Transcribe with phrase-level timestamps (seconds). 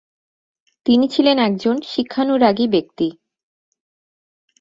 [0.85, 3.07] তিনি ছিলেন একজন শিক্ষানুরাগী ব্যক্তি।